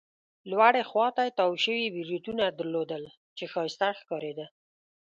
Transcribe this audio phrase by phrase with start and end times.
[0.49, 3.03] لوړې خوا ته تاو شوي بریتونه يې درلودل،
[3.37, 4.45] چې ښایسته ښکارېده.